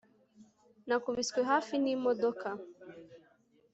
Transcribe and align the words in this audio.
nakubiswe 0.87 1.39
hafi 1.49 1.73
n'imodoka 1.83 2.47